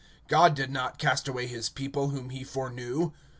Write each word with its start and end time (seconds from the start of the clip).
(2)God 0.31 0.55
did 0.55 0.71
not 0.71 0.97
cast 0.97 1.27
away 1.27 1.45
his 1.45 1.69
people 1.69 2.09
whom 2.09 2.31
he 2.31 2.43
foreknew. 2.43 3.11